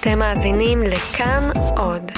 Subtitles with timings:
[0.00, 2.12] אתם מאזינים לכאן עוד.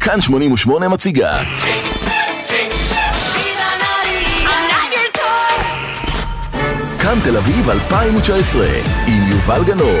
[0.00, 1.42] כאן 88 מציגה.
[7.02, 8.66] כאן תל אביב 2019
[9.06, 10.00] עם יובל גנור.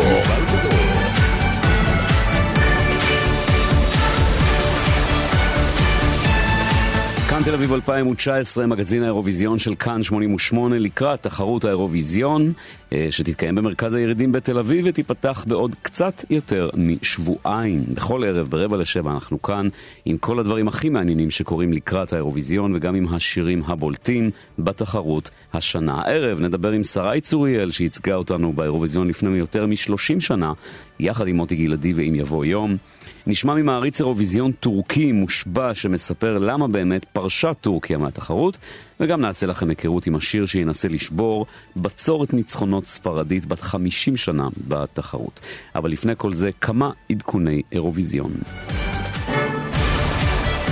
[7.34, 12.52] כאן תל אביב 2019, מגזין האירוויזיון של כאן 88 לקראת תחרות האירוויזיון
[12.92, 17.84] אה, שתתקיים במרכז הירידים בתל אביב ותיפתח בעוד קצת יותר משבועיים.
[17.94, 19.68] בכל ערב ברבע לשבע אנחנו כאן
[20.04, 25.94] עם כל הדברים הכי מעניינים שקורים לקראת האירוויזיון וגם עם השירים הבולטים בתחרות השנה.
[25.94, 30.52] הערב נדבר עם שרי צוריאל שייצגה אותנו באירוויזיון לפני יותר מ-30 שנה
[31.00, 32.76] יחד עם מוטי גלעדי ועם יבוא יום.
[33.26, 38.58] נשמע ממעריץ אירוויזיון טורקי מושבע שמספר למה באמת פרשה טורקיה מהתחרות,
[39.00, 41.46] וגם נעשה לכם היכרות עם השיר שינסה לשבור
[41.76, 45.40] בצורת ניצחונות ספרדית בת 50 שנה בתחרות.
[45.74, 48.32] אבל לפני כל זה, כמה עדכוני אירוויזיון.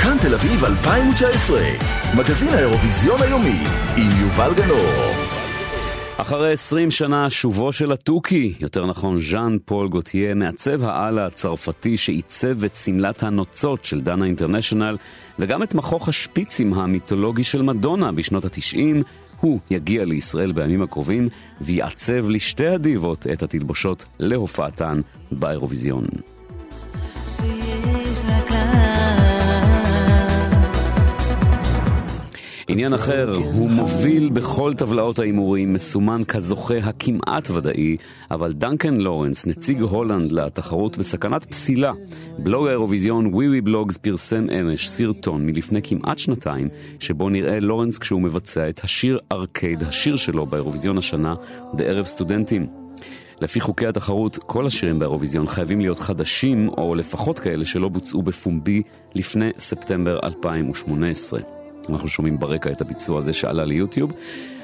[0.02, 1.60] כאן תל אביב 2019,
[2.16, 3.58] מגזין האירוויזיון היומי
[3.96, 5.31] עם יובל גנור.
[6.16, 12.64] אחרי 20 שנה שובו של התוכי, יותר נכון ז'אן פול גוטיה, מעצב העל הצרפתי שעיצב
[12.64, 14.96] את שמלת הנוצות של דנה אינטרנשיונל
[15.38, 19.02] וגם את מכוך השפיצים המיתולוגי של מדונה בשנות התשעים,
[19.40, 21.28] הוא יגיע לישראל בימים הקרובים
[21.60, 25.00] ויעצב לשתי הדיבות את התלבושות להופעתן
[25.32, 26.04] באירוויזיון.
[32.68, 37.96] עניין אחר, הוא מוביל בכל טבלאות ההימורים, מסומן כזוכה הכמעט ודאי,
[38.30, 41.92] אבל דנקן לורנס, נציג הולנד לתחרות בסכנת פסילה.
[42.38, 46.68] בלוג האירוויזיון ווי ווי בלוגס פרסם אמש סרטון מלפני כמעט שנתיים,
[47.00, 51.34] שבו נראה לורנס כשהוא מבצע את השיר ארקייד, השיר שלו באירוויזיון השנה,
[51.72, 52.66] בערב סטודנטים.
[53.40, 58.82] לפי חוקי התחרות, כל השירים באירוויזיון חייבים להיות חדשים, או לפחות כאלה שלא בוצעו בפומבי
[59.14, 61.61] לפני ספטמבר 2018.
[61.90, 64.12] אנחנו שומעים ברקע את הביצוע הזה שעלה ליוטיוב.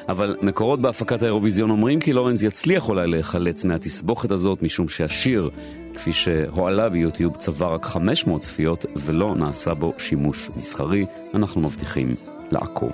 [0.09, 5.51] אבל מקורות בהפקת האירוויזיון אומרים כי לורנס יצליח אולי להיחלץ מהתסבוכת הזאת, משום שהשיר,
[5.95, 11.07] כפי שהועלה ביוטיוב, צבר רק 500 צפיות ולא נעשה בו שימוש מסחרי.
[11.35, 12.09] אנחנו מבטיחים
[12.51, 12.93] לעקוב.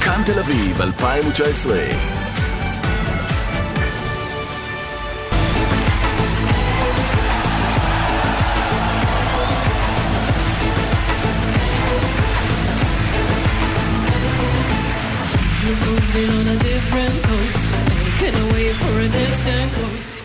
[0.00, 2.23] כאן תל אביב 2019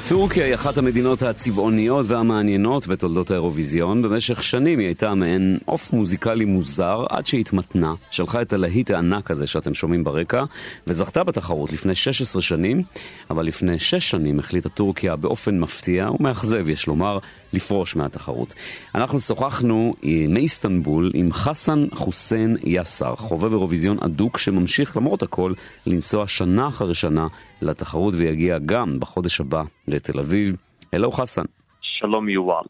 [0.09, 4.02] טורקיה היא אחת המדינות הצבעוניות והמעניינות בתולדות האירוויזיון.
[4.02, 9.47] במשך שנים היא הייתה מעין עוף מוזיקלי מוזר, עד שהתמתנה, שלחה את הלהיט הענק הזה
[9.47, 10.44] שאתם שומעים ברקע,
[10.88, 12.84] וזכתה בתחרות לפני 16 שנים,
[13.30, 17.20] אבל לפני 6 שנים החליטה טורקיה באופן מפתיע ומאכזב, יש לומר,
[17.53, 18.53] לפרוש מהתחרות.
[18.95, 19.93] אנחנו שוחחנו
[20.29, 25.53] מאיסטנבול עם חסן חוסיין יאסר, חובב אירוויזיון אדוק שממשיך למרות הכל
[25.85, 27.27] לנסוע שנה אחרי שנה
[27.61, 30.55] לתחרות ויגיע גם בחודש הבא לתל אביב.
[30.93, 31.45] הלו חסן.
[31.81, 32.63] שלום יובל.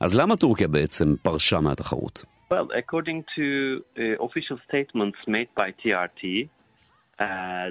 [0.00, 2.24] אז למה טורקיה בעצם פרשה מהתחרות?
[2.50, 3.46] Well, according to
[3.96, 6.48] uh, official statements made by TRT,
[7.18, 7.70] uh,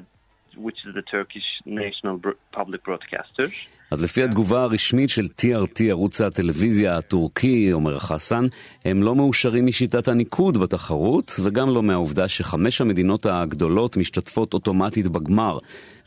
[0.65, 2.15] which is the Turkish national
[2.51, 3.47] public broadcaster,
[3.93, 8.45] אז לפי התגובה הרשמית של TRT, ערוץ הטלוויזיה הטורקי, אומר חסן,
[8.85, 15.57] הם לא מאושרים משיטת הניקוד בתחרות, וגם לא מהעובדה שחמש המדינות הגדולות משתתפות אוטומטית בגמר.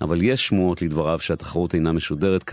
[0.00, 2.44] אבל יש שמועות לדבריו שהתחרות אינה משודרת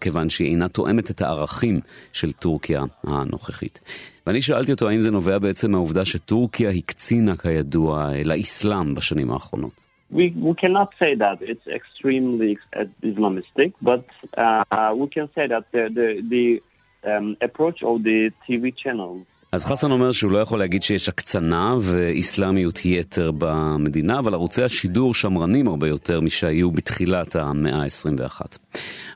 [0.00, 1.80] כיוון שהיא אינה תואמת את הערכים
[2.12, 3.80] של טורקיה הנוכחית.
[4.26, 9.85] ואני שאלתי אותו האם זה נובע בעצם מהעובדה שטורקיה הקצינה כידוע לאסלאם בשנים האחרונות.
[10.10, 12.58] We, we cannot say that it's extremely
[13.02, 14.04] Islamistic, but
[14.36, 19.64] uh, we can say that the, the, the um, approach of the TV channels אז
[19.64, 25.68] חסן אומר שהוא לא יכול להגיד שיש הקצנה ואיסלאמיות יתר במדינה, אבל ערוצי השידור שמרנים
[25.68, 28.40] הרבה יותר משהיו בתחילת המאה ה-21.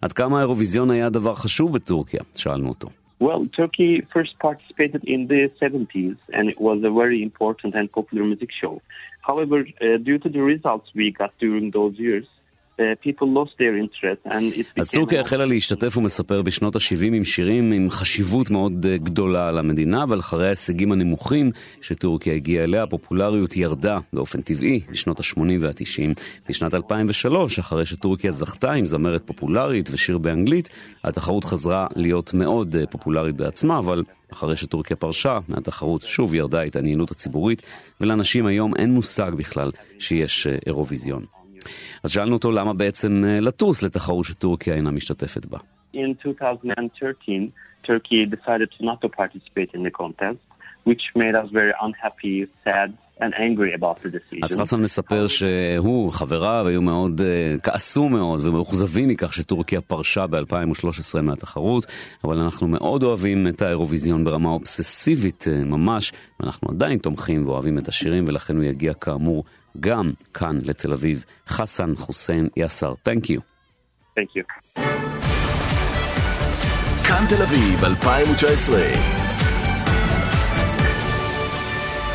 [0.03, 2.21] עד כמה האירוויזיון היה דבר חשוב בטורקיה?
[2.37, 2.89] שאלנו אותו.
[3.21, 8.25] Well, Turkey first participated in the 70s and it was a very important and popular
[8.25, 8.81] music show.
[9.21, 12.25] However, uh, due to the results we got during those years,
[14.77, 20.03] אז טורקיה החלה להשתתף, ומספר, בשנות ה-70 עם שירים עם חשיבות מאוד אה, גדולה למדינה,
[20.03, 21.51] אבל אחרי ההישגים הנמוכים
[21.81, 26.21] שטורקיה הגיעה אליה, הפופולריות ירדה באופן טבעי בשנות ה-80 וה-90.
[26.49, 30.69] בשנת 2003, אחרי שטורקיה זכתה עם זמרת פופולרית ושיר באנגלית,
[31.05, 34.03] התחרות חזרה להיות מאוד אה, פופולרית בעצמה, אבל
[34.33, 37.63] אחרי שטורקיה פרשה מהתחרות, שוב ירדה התעניינות הציבורית,
[38.01, 41.40] ולאנשים היום אין מושג בכלל שיש אירוויזיון.
[42.05, 45.59] אז שאלנו אותו למה בעצם אה, לטוס לתחרות שטורקיה אינה משתתפת בה.
[45.95, 47.51] In 2013,
[47.85, 50.41] Turkey decided not to participate in the contest,
[50.85, 52.91] which made us very unhappy, sad,
[53.21, 54.45] and angry about the decision.
[54.45, 61.21] אז חסן מספר שהוא, חבריו, היו מאוד, uh, כעסו מאוד ומאוכזבים מכך שטורקיה פרשה ב-2013
[61.23, 61.87] מהתחרות,
[62.25, 67.89] אבל אנחנו מאוד אוהבים את האירוויזיון ברמה אובססיבית uh, ממש, ואנחנו עדיין תומכים ואוהבים את
[67.89, 69.45] השירים, ולכן הוא יגיע כאמור
[69.81, 71.25] גם כאן לתל אביב.
[71.49, 73.41] חסן חוסיין יאסר, תנק יו.
[74.19, 74.81] Thank you.
[77.09, 79.30] כאן תל אביב 2019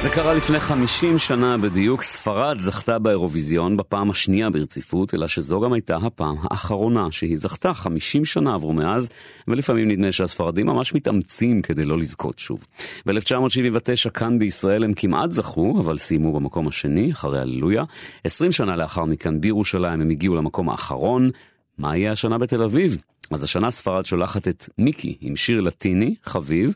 [0.05, 5.73] זה קרה לפני 50 שנה בדיוק, ספרד זכתה באירוויזיון בפעם השנייה ברציפות, אלא שזו גם
[5.73, 7.73] הייתה הפעם האחרונה שהיא זכתה.
[7.73, 9.09] 50 שנה עברו מאז,
[9.47, 12.59] ולפעמים נדמה שהספרדים ממש מתאמצים כדי לא לזכות שוב.
[13.05, 17.83] ב-1979 כאן בישראל הם כמעט זכו, אבל סיימו במקום השני, אחרי הללויה.
[18.23, 21.29] 20 שנה לאחר מכן בירושלים הם הגיעו למקום האחרון.
[21.77, 22.97] מה יהיה השנה בתל אביב?
[23.31, 26.73] אז השנה ספרד שולחת את מיקי עם שיר לטיני, חביב.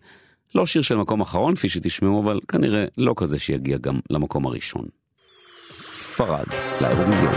[0.55, 4.85] לא שיר של מקום אחרון, כפי שתשמעו, אבל כנראה לא כזה שיגיע גם למקום הראשון.
[5.93, 6.47] ספרד,
[6.81, 7.35] לאירוויזיון.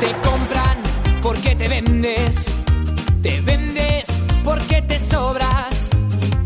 [0.00, 0.78] Te compran
[1.22, 2.34] porque te vendes,
[3.22, 4.06] te vendes
[4.44, 5.90] porque te sobras,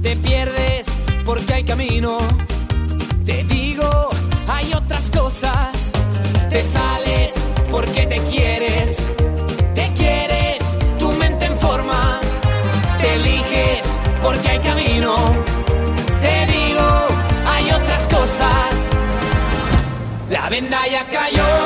[0.03, 0.87] te pierdes
[1.25, 2.19] porque hay camino.
[3.27, 3.91] Te digo,
[4.49, 5.93] hay otras cosas,
[6.49, 7.33] te sales
[7.71, 9.04] porque te quieres,
[14.26, 15.16] Porque hay camino.
[16.20, 16.88] Te digo,
[17.46, 18.90] hay otras cosas,
[20.30, 21.65] la venda ya cayó.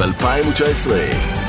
[0.00, 1.39] 2019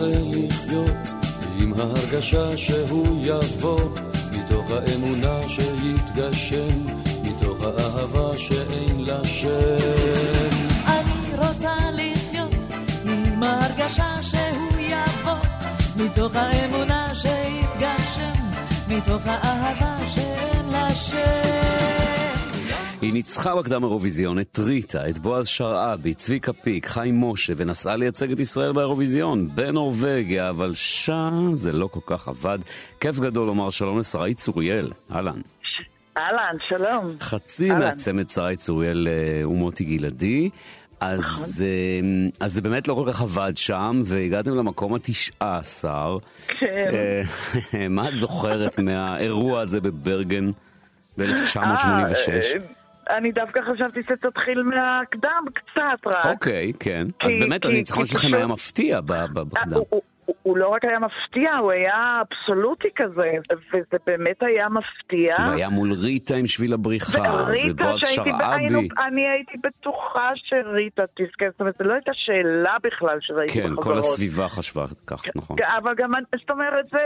[0.00, 0.96] רוצה לחיות
[1.60, 3.80] עם ההרגשה שהוא יבוא,
[4.32, 6.86] מתוך האמונה שיתגשם,
[7.22, 9.48] מתוך האהבה שאין לה שם.
[10.86, 12.54] אני רוצה לחיות
[13.04, 15.32] עם ההרגשה שהוא יבוא,
[15.96, 18.42] מתוך האמונה שיתגשם,
[18.88, 21.67] מתוך האהבה שאין לה שם.
[23.02, 28.32] היא ניצחה בקדם אירוויזיון את ריטה, את בועז שרעבי, צביקה פיק, חיים משה, ונסעה לייצג
[28.32, 32.58] את ישראל באירוויזיון בנורבגיה, אבל שם זה לא כל כך עבד.
[33.00, 35.40] כיף גדול לומר שלום לשרי צוריאל, אהלן.
[36.16, 37.16] אהלן, שלום.
[37.20, 37.70] חצי.
[37.70, 40.50] מהצמד שרי צוריאל אה, ומוטי גלעדי.
[41.00, 46.18] אז, אה, אז זה באמת לא כל כך עבד שם, והגעתם למקום התשעה עשר.
[46.48, 46.66] כן.
[47.74, 50.50] אה, מה את זוכרת מהאירוע הזה בברגן
[51.18, 52.77] ב-1986?
[53.10, 56.26] אני דווקא חשבתי שתתחיל מהקדם קצת רק.
[56.26, 57.06] אוקיי, כן.
[57.22, 59.80] אז כי- באמת כי- הניצחון כי שלכם היה מפתיע אה, בקדם.
[59.88, 60.02] הוא-
[60.58, 63.30] לא רק היה מפתיע, הוא היה אבסולוטי כזה,
[63.72, 65.36] וזה באמת היה מפתיע.
[65.48, 68.38] והיה מול ריטה עם שביל הבריחה, ובועז שרעבי.
[69.06, 73.84] אני הייתי בטוחה שריטה תזכה, זאת אומרת, זו לא הייתה שאלה בכלל שראיתי כן, בחזרות.
[73.84, 75.56] כל הסביבה חשבה כך, נכון.
[75.78, 76.10] אבל גם,
[76.40, 76.98] זאת אומרת, זה,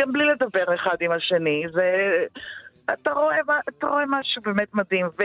[0.00, 1.82] גם בלי לדבר אחד עם השני, זה...
[2.92, 3.36] אתה רואה,
[3.68, 5.22] אתה רואה משהו באמת מדהים, ו,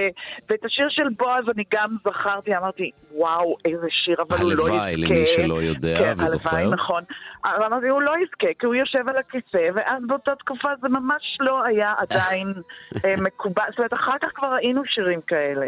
[0.49, 4.73] ואת השיר של בועז אני גם זכרתי, אמרתי, וואו, איזה שיר, אבל הוא לא יזכה.
[4.73, 6.57] הלוואי, למי שלא יודע כן, וזוכר.
[6.57, 7.03] הלוואי, נכון.
[7.45, 11.37] אבל אמרתי, הוא לא יזכה, כי הוא יושב על הכיסא, ואז באותה תקופה זה ממש
[11.39, 12.53] לא היה עדיין
[13.05, 15.67] אה, מקובל, זאת אומרת, אחר כך כבר ראינו שירים כאלה.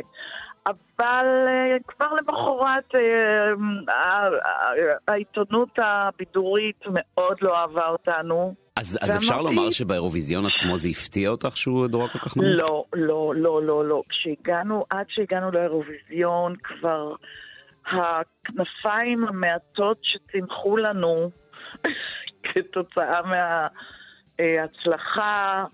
[0.65, 4.29] אבל אה, כבר למחרת אה,
[5.07, 8.60] העיתונות הבידורית מאוד לא אהבה אותנו.
[8.75, 12.49] אז אז אפשר לומר שבאירוויזיון עצמו זה הפתיע אותך שהוא דורג כל כך נמוך?
[12.49, 14.03] לא, לא, לא, לא, לא.
[14.09, 17.15] כשהגענו, עד שהגענו לאירוויזיון, כבר
[17.85, 21.31] הכנפיים המעטות שצמחו לנו
[22.53, 23.19] כתוצאה
[24.39, 25.65] מההצלחה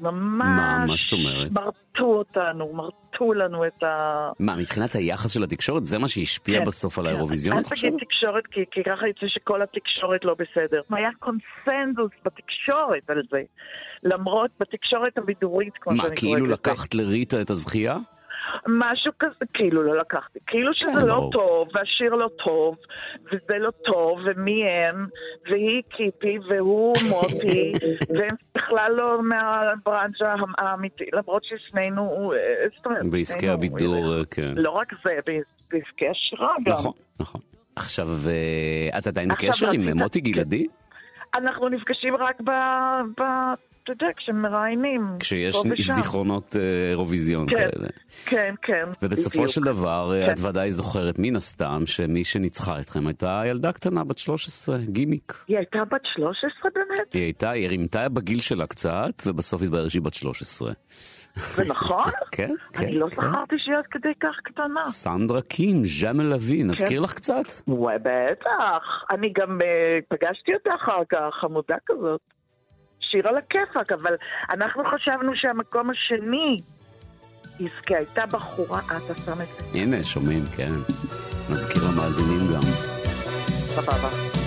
[0.00, 0.12] ממש...
[0.38, 1.50] מה, מה זאת אומרת?
[1.52, 4.30] מרטו אותנו, מרטו לנו את ה...
[4.38, 7.10] מה, מבחינת היחס של התקשורת, זה מה שהשפיע כן, בסוף על כן.
[7.10, 7.88] האירוויזיון, אל אתה חושב?
[7.88, 10.80] תגיד תקשורת, כי, כי ככה יוצא שכל התקשורת לא בסדר.
[10.90, 13.42] היה קונסנזוס בתקשורת על זה.
[14.02, 16.54] למרות, בתקשורת הבידורית, כמו מה, שאני קוראת כאילו לזה.
[16.54, 17.96] לקחת לריטה את הזכייה?
[18.66, 20.38] משהו כזה, כאילו לא לקחתי.
[20.46, 21.32] כאילו שזה כן, לא ברור.
[21.32, 22.76] טוב, והשיר לא טוב,
[23.26, 25.06] וזה לא טוב, ומי הם,
[25.50, 27.72] והיא קיפי, והוא מוטי,
[28.18, 34.52] והם בכלל לא מהברנצ'ה האמיתי, למרות ששנינו, אה, בעסקי הבידור, אה, כן.
[34.56, 36.72] לא רק זה, בעס- בעסקי השירה גם.
[36.72, 37.40] נכון, נכון.
[37.76, 40.66] עכשיו, אה, את עדיין בקשר עם מוטי גלעדי?
[41.34, 42.50] אנחנו נפגשים רק ב...
[43.20, 43.22] ב...
[43.92, 45.16] אתה יודע, כשמראיינים.
[45.20, 45.56] כשיש.
[45.80, 47.88] זיכרונות אה, אירוויזיון כן, כאלה.
[48.26, 48.84] כן, כן.
[49.02, 49.50] ובסופו בדיוק.
[49.50, 50.32] של דבר, אה, כן.
[50.32, 55.44] את ודאי זוכרת מן הסתם שמי שניצחה אתכם הייתה ילדה קטנה בת 13, גימיק.
[55.48, 57.12] היא הייתה בת 13 באמת?
[57.12, 60.72] היא הייתה, היא רימתה בגיל שלה קצת, ובסוף התברר שהיא בת 13.
[61.38, 62.04] זה נכון?
[62.32, 62.84] כן, כן.
[62.84, 63.16] אני לא כן.
[63.16, 64.82] זכרתי שהיא עד כדי כך קטנה.
[64.82, 66.66] סנדרה קים, ז'אמל לוי, כן.
[66.70, 67.44] נזכיר לך קצת?
[67.68, 69.04] וואי, בטח.
[69.10, 72.20] אני גם אה, פגשתי אותה אחר כך, חמודה כזאת.
[73.00, 74.14] שיר על הכיפאק, אבל
[74.50, 76.56] אנחנו חשבנו שהמקום השני
[77.60, 77.96] יזכה.
[77.96, 80.72] הייתה בחורה, אה, אתה שם את זה, הנה, שומעים, כן.
[81.52, 82.62] נזכיר למאזינים גם.
[83.74, 84.38] סבבה.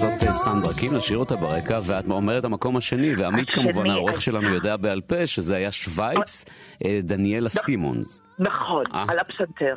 [0.00, 4.22] 15 אה, סנדרה קים, נשאיר אותה ברקע, ואת אומרת המקום השני, ועמית כמובן, העורך אז-
[4.22, 6.44] שלנו יודע בעל פה, שזה היה שווייץ,
[6.84, 8.22] אה, דניאלה סימונס.
[8.38, 9.04] נכון, אה.
[9.08, 9.76] על הפסנתר.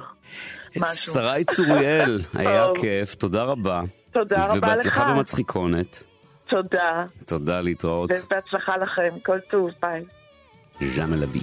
[0.94, 2.66] שרי צוריאל, היה.
[2.82, 3.82] כיף, תודה רבה.
[4.12, 4.58] תודה רבה לך.
[4.58, 6.04] ובהצלחה במצחיקונת.
[6.50, 8.10] תודה, תודה, להתראות.
[8.26, 9.20] ובהצלחה לכם.
[9.26, 10.04] כל טוב, ביי.
[10.96, 11.42] ז'אנה לוי.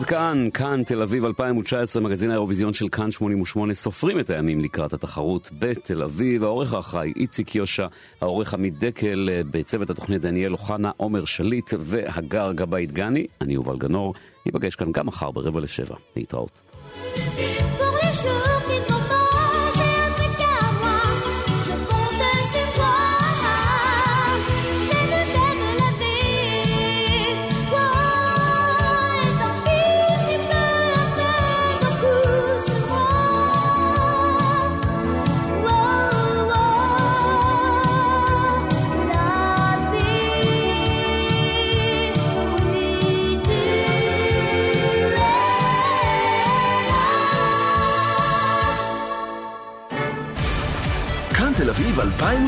[0.00, 4.92] ועד כאן, כאן תל אביב 2019, מגזין האירוויזיון של כאן 88, סופרים את הימים לקראת
[4.92, 6.44] התחרות בתל אביב.
[6.44, 7.86] העורך האחראי איציק יושע,
[8.20, 13.26] העורך עמית דקל, אה, בצוות התוכנית דניאל אוחנה, עומר שליט והגר גבאי דגני.
[13.40, 14.14] אני יובל גנור,
[14.46, 15.96] ניפגש כאן גם מחר ברבע לשבע.
[16.16, 16.62] להתראות.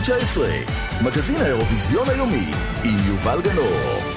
[0.03, 0.49] 2019,
[1.03, 2.47] מגזין האירוויזיון היומי,
[2.85, 4.12] עם יובל גנור.